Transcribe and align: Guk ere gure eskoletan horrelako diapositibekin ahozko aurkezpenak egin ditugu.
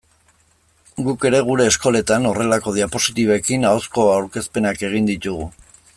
Guk 1.07 1.25
ere 1.29 1.41
gure 1.49 1.67
eskoletan 1.73 2.25
horrelako 2.31 2.73
diapositibekin 2.79 3.69
ahozko 3.73 4.07
aurkezpenak 4.15 4.87
egin 4.91 5.13
ditugu. 5.13 5.51